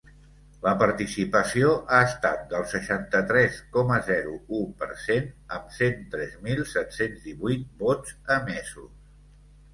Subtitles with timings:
[0.67, 6.65] La participació ha estat del seixanta-tres coma zero u per cent, amb cent tres mil
[6.73, 8.91] set-cents divuit vots emesos.